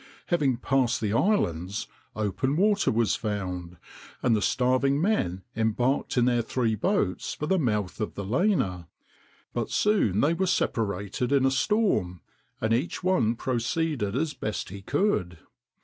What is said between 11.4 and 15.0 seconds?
a storm, and each one proceeded as best he